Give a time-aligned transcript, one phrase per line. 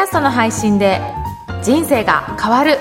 [0.00, 0.98] ャストの配信で
[1.62, 2.78] 人生が変わる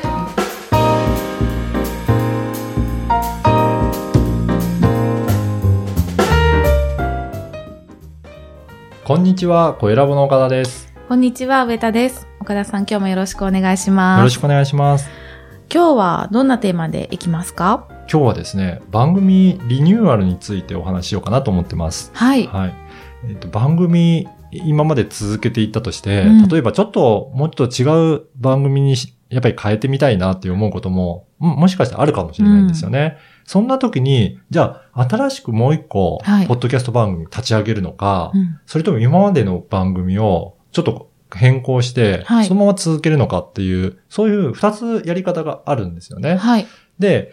[9.04, 10.94] こんにちは、小ラボの岡田です。
[11.10, 15.10] こんにちは上田です岡田さん今日もよろしくお願いしますよろしくお願いします。
[15.74, 17.88] 今日はどんなテーマでいきますか？
[18.12, 22.12] 今日はですね、番組リニューアルについてお話ししようかなと思ってます。
[22.14, 22.74] はいはい。
[23.28, 26.48] えっ、と、番組、今まで続けていったとして、うん。
[26.48, 33.18] 例えばちょっともっと違う番組にしやっぱり変えてみたいなって思うことも、ももしかしたらあるかもしれないんですよね。
[33.46, 36.48] そんな時に、じゃあ、新しくもう一個、はい。
[36.48, 38.60] ポッドキャスト番組立ち上げるのか、うん。
[38.66, 42.46] それとも今までの番組をちょっと変更して、はい。
[42.46, 46.36] そのまま続けるのかっていう、そういう二つやり方があるんですよね。
[46.38, 46.68] はい。
[46.98, 47.32] で、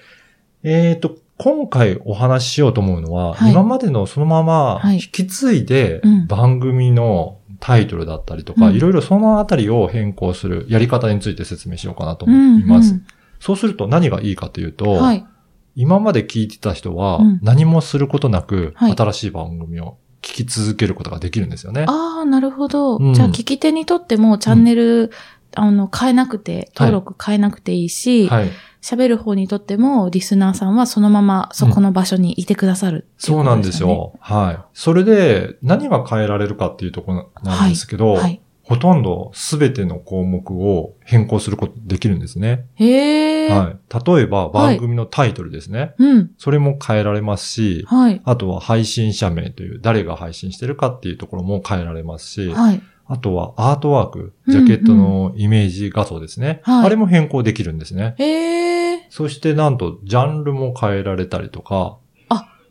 [0.63, 3.53] えっ、と、今回お話ししようと思うのは、はい。
[3.53, 4.97] 今までのそのままはい。
[4.97, 6.27] 引き継いでうん。
[6.27, 8.77] 番組のタイトルだったりとか、うん。
[8.77, 12.93] いろいろそのあたりを変更するやり方について説明しようかなと思います。
[12.93, 13.07] うん
[13.39, 15.27] そうすると何がいいかというと、うんはい。
[15.75, 17.41] 今まで聞いてた人はうん。
[17.43, 18.97] 何もすることなく、はい。
[18.97, 21.85] 新しい番組を聞き続けることができるんですよね。
[21.87, 22.97] ああ、なるほど。
[22.97, 23.15] うん。
[23.15, 25.13] じゃあ、聞き手にとってもチャンネル、
[25.55, 26.71] あの、変えなくて、はい。
[26.91, 28.51] 登録変えなくていいし、はい。
[28.95, 34.15] 喋、る方にとっても、リスナーさんはそのままそこの場所にいてくださるっていそうなんですよ。
[34.21, 34.59] はい。
[34.75, 38.41] それで、何が変えられるかっていうところなんですけど、はい。
[38.63, 42.67] ほとんどすべての項目を変更することできるんですね。
[42.75, 43.49] へえ。
[43.49, 43.79] はい。
[44.05, 45.95] 例えば、番組のタイトルですね。
[45.99, 46.31] うん。
[46.37, 48.21] それも変えられますし、はい。
[48.25, 52.83] あとは配信者名という、誰が配信してるかっていうところも変えられますし、はい。
[53.09, 56.61] あとはアートワーク、ジャケットのイメージ画像ですね。
[56.63, 58.15] はいあれも変更できるんですね。
[58.19, 59.07] へえ。
[59.11, 61.99] そしてなんと、ジャンルも変えられたりとか、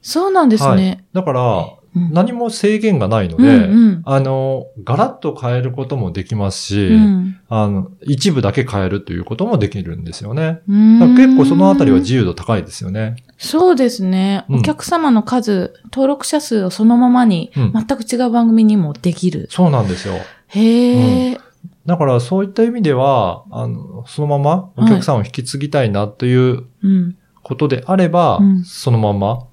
[0.05, 1.03] そうなんですね。
[1.13, 10.61] だから、うん何も制限がないので、うんうんあの、ガラッと変えることもできますし、うんあの、一部だけ変えるということもできるんですよね。
[10.67, 13.15] 結構そのあたりは自由度高いですよね。
[13.37, 14.45] そうですね。
[14.49, 19.47] うんお客様の数、登録者数をそのままに、うん全く違う番組にもできる。
[19.49, 20.15] そうなんですよ。
[20.47, 21.37] へえ。
[21.85, 27.15] だからそういった意味では、あの、そのままお客さんを引き継ぎたいなといううん。
[27.47, 29.45] ことであれば、うんそのまま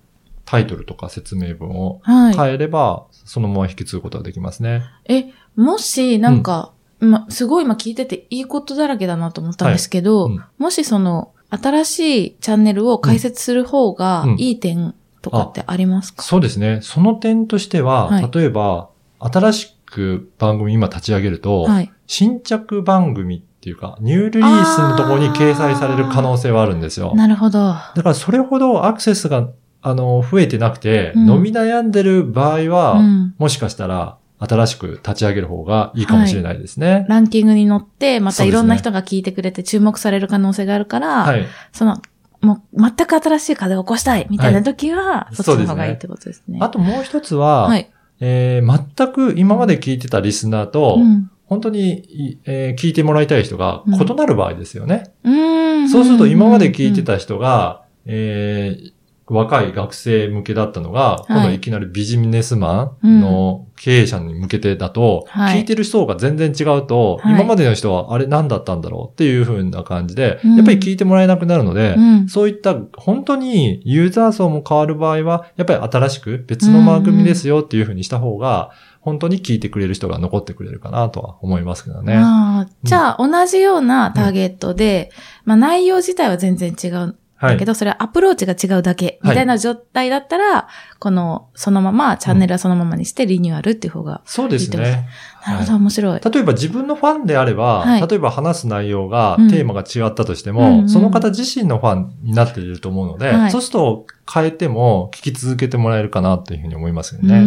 [0.44, 2.34] タイトルとか説明文をはい。
[2.34, 4.82] 変えれば、そのまま引き継ぐことができますね。
[5.08, 5.26] え、
[5.56, 16.80] もし、なんか、ま、すごい今聞いてていいことだらけだなと思ったんですけど、はいうんもしその、新しいチャンネルを開設する方がうんいい点とかってありますか、そうですね。
[16.82, 18.88] その点としては、はい例えば、
[19.18, 21.92] 新しく番組今立ち上げると、はい。
[22.06, 27.14] 新着番組っていうか、ニューリリースのところに掲載される可能性はあるんですよ。
[27.14, 27.58] なるほど。
[27.58, 29.48] だからそれほどアクセスが、
[29.82, 33.34] あの、増えてなくて、うん伸び悩んでる場合は、うん。
[33.38, 37.06] もしかしたら新しく立ち上げる方がいいかもしれないですね。
[37.08, 41.46] ランキングに乗って、またいろんな人が聞いてくれて注目される可能性があるから、はい。
[41.72, 42.00] その、
[42.40, 46.58] もう全く新しい風を起こしたいみたいな時は、そっちの方がいいってことですね。
[46.60, 47.88] あともう一つは、はい。
[48.20, 51.30] えー全く今まで聞いてたリスナーと、うん。
[51.46, 55.12] 本当にい、えー聞いてもらいたい人がうん異なる場合ですよね。
[55.22, 55.88] うーん。
[55.88, 58.92] そうすると今まで聞いてた人が、えー
[59.32, 65.60] 若い学生向けだったのが、今度いきなりビジネスマンの経営者に向けてだと、はい。
[65.60, 67.34] 聞いてる層が全然違うと、はい。
[67.34, 70.56] 今までの人はあれ何だったんだろうっていう風な感じで、うん。
[70.56, 72.28] やっぱり聞いてもらえなくなるので、うん。
[72.28, 82.14] そういった本当にユーザー層も変わる場合は、やっぱり新しく別の番組ですよっていう風にした方が、本当に聞いてくれる人が残ってくれるかなとは思いますけどね。
[82.16, 85.10] ああじゃあ、同じようなターゲットで、
[85.44, 87.16] まあ内容自体は全然違う
[87.48, 87.64] だけ。
[87.64, 95.08] ど、それはアプローチが違うだけ、みたいな状態だったら、この、そのまま、チャンネルはそのままにしてリニューアルっていう方が、そうですいいってことね。
[95.46, 96.20] なるほど、面白い。
[96.20, 107.38] 例えば自分のファンであれば、はい例えば話す内容が、うんテーマが違ったとしても、うんうんその方自身のファンになっていると思うので、はいそうすると変えても聞き続けてもらえるかなというふうに思いますよね。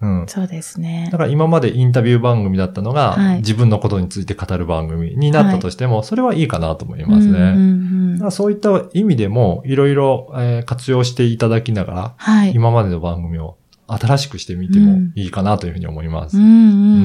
[0.00, 0.20] うん。
[0.20, 0.26] うん。
[0.28, 1.16] そうですねだ。
[1.16, 7.32] から今までインタビュー番組だったのが、はい自分のことについて語る番組になったとしても、それはいいかなと思いますね。
[7.32, 12.52] うんうんうんだからそういった意味でも、いろいろえー活用していただきながら、はい。
[12.52, 13.56] 今までの番組を
[13.86, 16.36] 新しくしてみてもいいかなというふうに思います。
[16.36, 16.54] うんうんう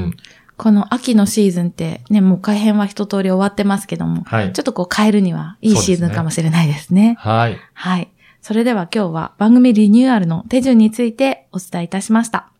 [0.07, 0.18] ん
[0.56, 4.62] この秋のシーズンって、ね、もう改編は一通り終わってますけども、はいちょ。
[4.62, 7.15] っとこう変えるにはいいシーズンかもしれないですね。
[7.18, 7.57] はい。
[7.74, 8.12] はい。
[8.39, 12.53] それでは今日は番組リニューアルの手順についてお伝えいたしました。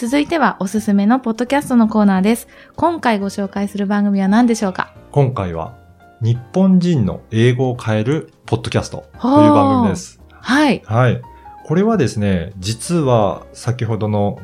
[0.00, 2.48] 続いてはおすすめのポッドキャストのコーナーです。
[2.74, 4.94] 今回ご紹介する番組は何でしょうか？
[5.10, 5.76] 今回は、
[6.22, 10.18] 日本人の英語を変えるポッドキャストという番組です。
[10.30, 10.80] はい。
[10.86, 11.20] はい。
[11.66, 14.38] これはですね、実は先ほどの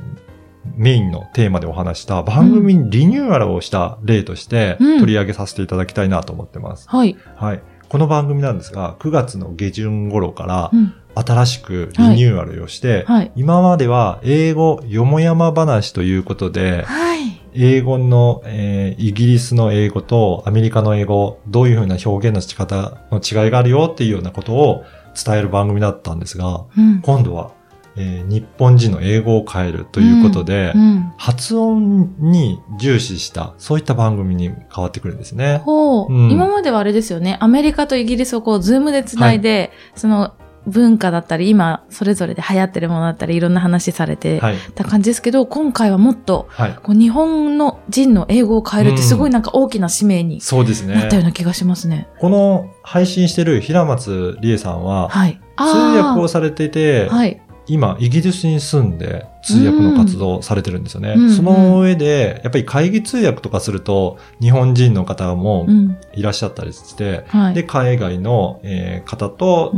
[0.74, 6.86] メインのテーマでお話した番組にリニューアルをした例としてうん取り上げさせていただきたいなと思ってます。
[6.86, 7.16] はい。
[7.34, 7.62] はい。
[7.88, 10.94] この番組なんですが、9月の下旬頃からうん。
[11.18, 13.32] 新しくリニューアルをして、はい。
[13.36, 17.40] 今までは英語よもやま話ということで、はい。
[17.54, 24.84] 英語の、えーイギリスの英語とアメリカの英語、どういうふうな表現の仕方の違いがあるよっていうようなことを
[25.14, 27.00] 伝える番組だったんですが、うん。
[27.00, 27.52] 今度は、
[27.96, 31.12] えー日本人の英語を変えるということで、うん。
[31.16, 35.62] 発音に重視した、そういった番組に変わってくるんですね。
[35.64, 37.36] ほう、うん今まではあれですよね。
[37.40, 40.34] アメリカとイギリスをこう、ズームでつないで、その
[40.66, 44.56] 文化だったり、今、それぞれで流行ってるものだったり、いろんな話されてはい。
[44.74, 46.74] た感じですけど、今回はもっと、はい。
[46.82, 51.22] こう日本の人の英語を変えるってすごいなんか大きな使命にそうですなったようね。
[51.22, 52.08] な気がしますね。
[52.18, 55.40] この配信してる平松理恵さんは、はい。
[55.56, 57.40] 通訳をされていて、はい。
[57.68, 61.14] 今、イギリスに住んで通訳の活動をされてるんですよね。
[61.16, 65.98] うんその上で、やっぱり会議通訳とかすると、日本人の方もうん。
[66.14, 67.54] いらっしゃったりして、はい。
[67.54, 69.72] で、海外の、えー方と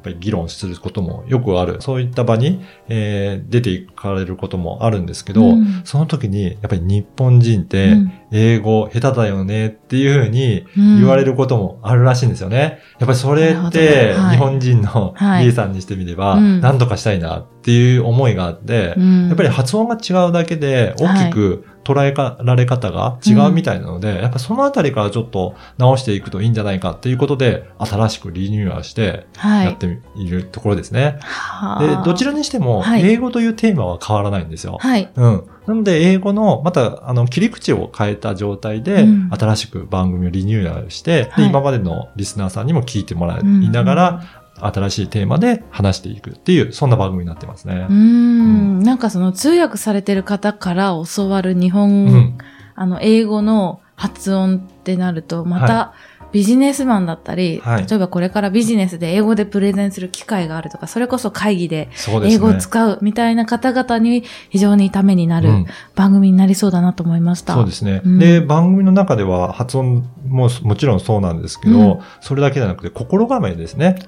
[0.00, 1.80] ぱり議論することもよくある。
[1.80, 5.82] そういった場に、えー出ていかれることもあるんですけど、うん。
[5.84, 7.96] その時に、やっぱり日本人って、
[8.32, 12.78] 英語下手だよねっていうふうに言われることもあるらしいんですよね。
[12.98, 15.44] やっぱりそれって、日本人のはい。
[15.44, 16.60] リエさんにしてみれば、うん。
[16.60, 29.66] 何とかしたいなっていう思いがあって、うんやっぱり発音が違うだけで大きく捉えられ方が違うみたいなので、やっぱそのあたりからちょっと直していくといいんじゃないかっていうことで、新しくリニューアルしてはい。
[29.66, 31.18] やっているところですね。
[31.20, 34.78] はで、あどちらにしても、はい英語というテーマは変わらないんですよ。
[34.80, 35.10] はい。
[35.14, 35.44] うん。
[35.66, 47.94] なので、英語の、また、あの、切り口を変えた状態で、うん新しく番組をリニューアルして、はいで、今までのリスナーさんにも聞いてもらいながら、新しいテーマで話していくっていう、そんな番組になってますねうー。
[47.94, 48.80] ん。
[48.80, 52.38] なんかその通訳されてる方から教わる日本、うん。
[52.74, 55.94] あの、英語の発音ってなると、また、は
[56.32, 61.88] ビジネスマンだったり、はい例えばこれからビジネスで英語でプレゼンする機会があるとか、それこそ会議で。
[62.24, 67.54] 英語を使うみたいな方々に非常にためになるうん番組になりそうだなと思いました。
[67.54, 73.98] そうですね、うんで、番組の中では発音ももちろんそうなんですけど、うんそれだけじゃなくて心構えですね。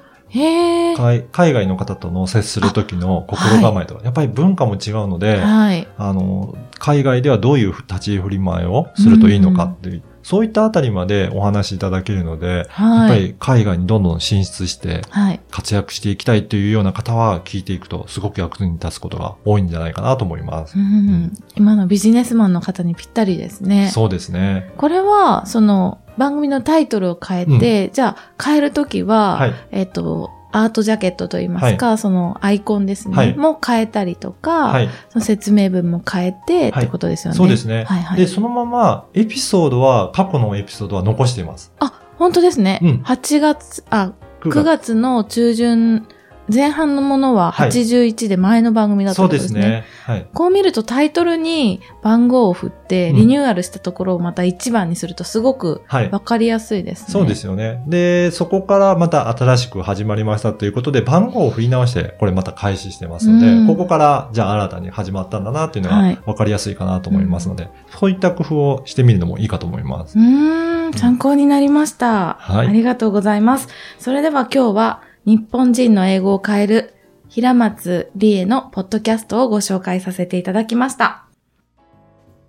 [0.97, 5.87] 海海外の方との接する時の心構えとか、やっぱり文化も違うので、はい。
[5.99, 13.21] あの、海外ではどういう立ち振り前をするといいのかっていう、そういったあたりまでお話しいただけるので、やっぱはい。
[13.21, 15.41] り海外にどんどん進出してはい。
[15.51, 20.79] 活躍していきたいというような方は聞いていくとすごく役に立つことが多いんじゃないかなと思います。
[20.79, 23.91] うん今のビジネスマンの方にぴったりですね。
[23.93, 24.73] そうですね。
[24.77, 29.55] これは、その、番組のタイトルを変えて、じゃあ、変えるときは、はい。
[29.71, 34.89] えっ、と、アートジャケットといいますか、そのアイコンですね、はいも変えたりとか、はい。
[35.11, 37.37] その説明文も変えてってことですよね。
[37.37, 37.85] そうですね。
[37.85, 38.19] はいはい。
[38.19, 41.73] で、そのままエピソードは、過去のエピソードは残しています。
[41.81, 42.79] あ、本当ですね。
[42.83, 44.13] うん8月、あ、
[44.43, 46.07] 9 9月の中旬、
[46.53, 49.61] 前半のものははい81で前の番組だったそうことですね。
[49.61, 49.85] ですね。
[50.05, 50.27] はい。
[50.33, 56.11] こう見るとタイトルに番号を振ってうんリニューアルしたところをまた1番にするとすごくはい。
[56.11, 57.07] わかりやすいですね。
[57.11, 57.83] そうですよね。
[57.87, 67.69] で、そこからまた新しく始まりましたということで、番号を振り直して、これまた開始してますので、うんここから、じゃあ新たに始まったんだなっていうのはいが分かりやすいかなと思いますので、
[67.99, 70.19] そういった工夫をしてみるのもいいかと思います。
[70.19, 72.37] うーん、参考になりました。
[72.41, 73.69] はいありがとうございます。
[73.99, 76.95] それでは今日は日本人の英語を変える
[77.29, 81.27] 平松理恵のポッドキャストをご紹介させていただきました。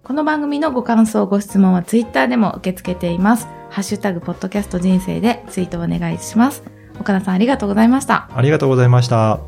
[0.03, 3.48] この番組のご感想、ご質問はツイッターでも受け付けています。
[3.70, 6.63] ハッシュタグ、ポッドキャスト人生でツイートをお願いします。
[7.00, 8.30] 岡田さんありがとうございました。
[8.34, 9.39] ありがとうございました。